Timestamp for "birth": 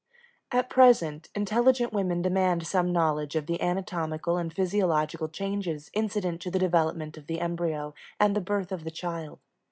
8.41-8.71